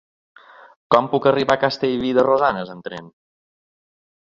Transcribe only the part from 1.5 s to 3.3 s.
a Castellví de Rosanes amb tren?